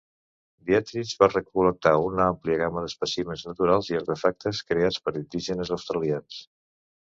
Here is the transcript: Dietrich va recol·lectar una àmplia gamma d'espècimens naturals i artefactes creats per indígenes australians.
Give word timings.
Dietrich 0.69 1.11
va 1.19 1.27
recol·lectar 1.33 1.93
una 2.07 2.25
àmplia 2.31 2.57
gamma 2.63 2.83
d'espècimens 2.87 3.45
naturals 3.51 3.93
i 3.93 4.01
artefactes 4.03 4.65
creats 4.73 5.01
per 5.07 5.17
indígenes 5.23 5.77
australians. 5.81 6.45